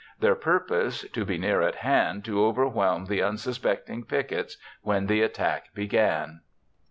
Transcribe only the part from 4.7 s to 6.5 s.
when the attack began.